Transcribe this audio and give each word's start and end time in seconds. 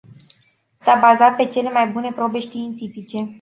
S-a 0.79 0.95
bazat 0.99 1.35
pe 1.35 1.47
cele 1.47 1.69
mai 1.71 1.87
bune 1.87 2.11
probe 2.11 2.39
științifice. 2.39 3.17